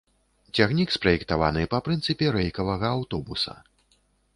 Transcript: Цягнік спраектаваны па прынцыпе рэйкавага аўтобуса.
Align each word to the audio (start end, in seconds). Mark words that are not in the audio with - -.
Цягнік 0.55 0.93
спраектаваны 0.95 1.67
па 1.75 1.83
прынцыпе 1.91 2.25
рэйкавага 2.41 2.87
аўтобуса. 2.99 3.53